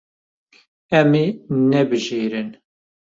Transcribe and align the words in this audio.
Em 0.99 1.11
ê 1.25 1.27
nebijêrin. 1.69 2.49